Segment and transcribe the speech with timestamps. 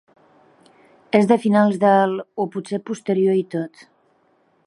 [1.19, 3.87] És de finals del o potser posterior i tot.